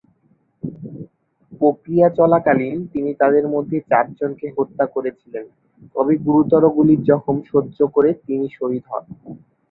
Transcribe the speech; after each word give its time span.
প্রক্রিয়া 1.51 2.07
চলাকালীন, 2.17 2.77
তিনি 2.93 3.11
তাদের 3.13 3.45
মধ্যে 3.47 3.77
চারজনকে 3.89 4.47
হত্যা 4.57 4.85
করেছিলেন 4.95 5.45
তবে 5.95 6.13
গুরুতর 6.25 6.63
গুলির 6.69 7.01
জখম 7.03 7.37
সহ্য 7.51 7.77
করে 7.95 8.09
তিনি 8.27 8.45
শহীদ 8.57 8.83
হন। 8.87 9.05